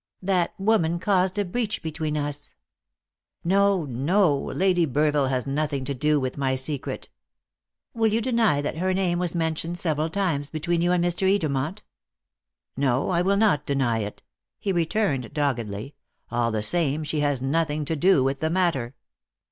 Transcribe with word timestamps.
That 0.23 0.55
woman 0.57 0.97
caused 0.97 1.37
a 1.37 1.45
breach 1.45 1.83
between 1.83 2.17
us" 2.17 2.55
"No, 3.53 3.85
no! 3.85 4.35
Lady 4.35 4.87
Burville 4.87 5.29
has 5.29 5.45
nothing 5.45 5.85
to 5.85 5.93
do 5.93 6.19
with 6.19 6.39
my 6.39 6.55
secret." 6.55 7.09
"Will 7.93 8.07
you 8.11 8.19
deny 8.19 8.63
that 8.63 8.79
her 8.79 8.95
name 8.95 9.19
was 9.19 9.35
mentioned 9.35 9.77
several 9.77 10.09
times 10.09 10.49
between 10.49 10.81
you 10.81 10.91
and 10.91 11.05
Mr. 11.05 11.29
Edermont?" 11.31 11.83
"No, 12.75 13.11
I 13.11 13.21
will 13.21 13.37
not 13.37 13.67
deny 13.67 13.99
it," 13.99 14.23
he 14.57 14.71
returned 14.71 15.35
doggedly. 15.35 15.93
"All 16.31 16.49
the 16.49 16.63
same, 16.63 17.03
she 17.03 17.19
has 17.19 17.39
nothing 17.39 17.85
to 17.85 17.95
do 17.95 18.23
with 18.23 18.39
the 18.39 18.49
matter." 18.49 18.95